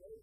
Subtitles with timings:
[0.00, 0.22] away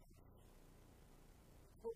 [1.82, 1.96] still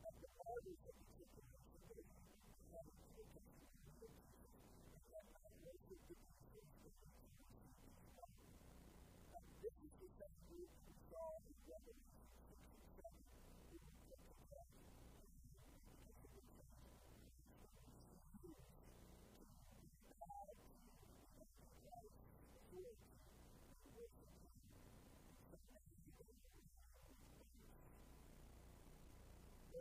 [0.00, 1.04] that the markers of the
[1.36, 1.44] triplet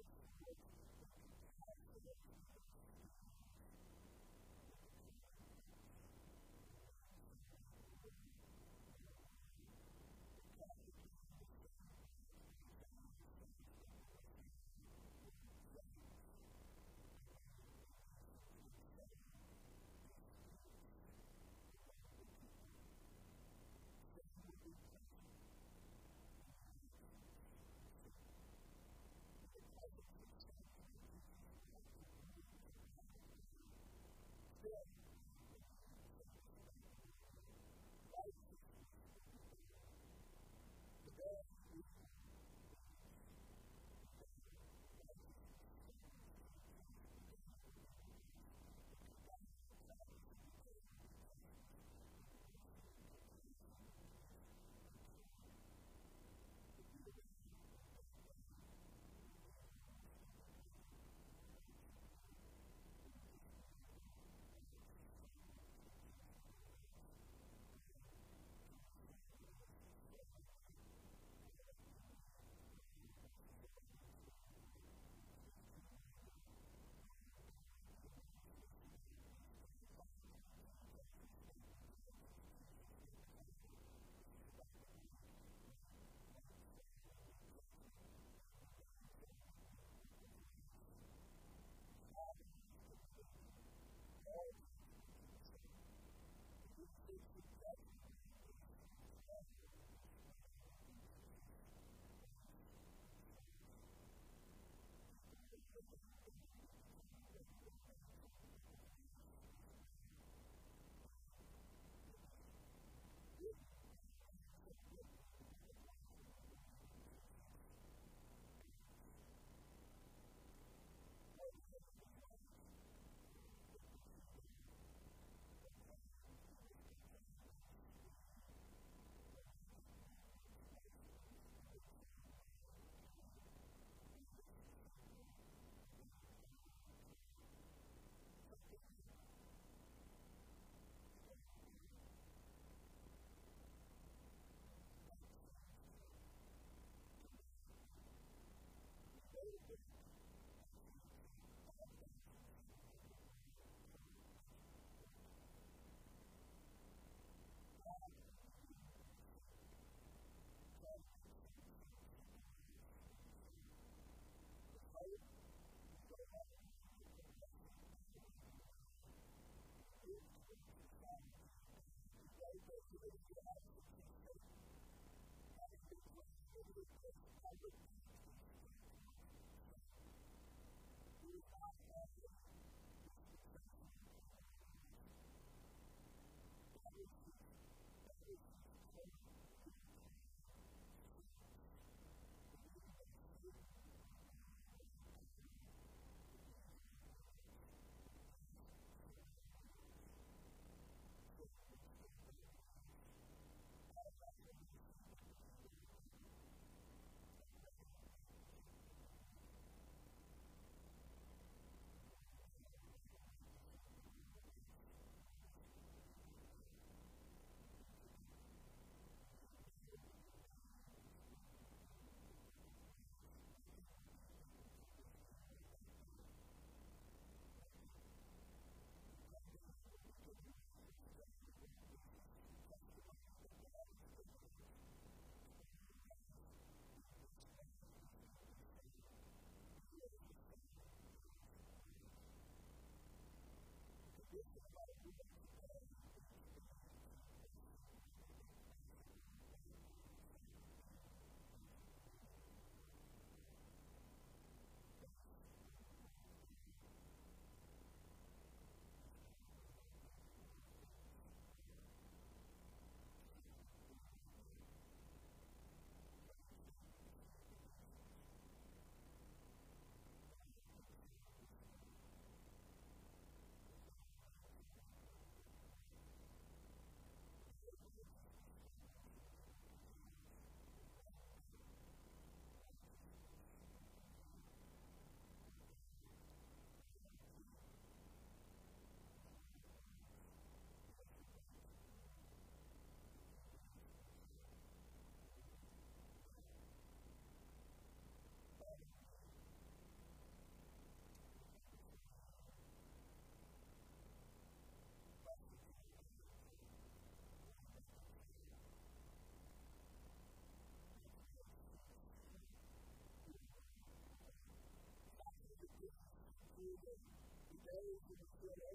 [318.10, 318.69] to the